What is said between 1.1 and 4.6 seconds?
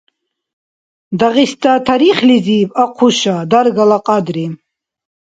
Дагъиста тарихлизиб Ахъуша-Даргала кьадри